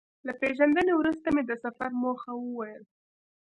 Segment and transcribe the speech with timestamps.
[0.25, 2.83] له پېژندنې وروسته مې د سفر موخه وویل.